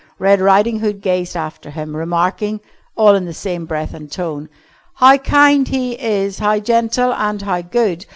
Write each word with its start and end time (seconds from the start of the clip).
Red 0.17 0.39
Riding 0.41 0.79
Hood 0.79 0.99
gazed 1.01 1.37
after 1.37 1.69
him, 1.69 1.95
remarking 1.95 2.59
(all 2.95 3.13
in 3.13 3.25
the 3.25 3.35
same 3.35 3.67
breath 3.67 3.93
and 3.93 4.11
tone): 4.11 4.49
"How 4.95 5.17
kind 5.17 5.67
he 5.67 5.91
is, 5.93 6.39
how 6.39 6.57
gentle 6.57 7.13
and 7.13 7.39
how 7.39 7.61
good! 7.61 8.07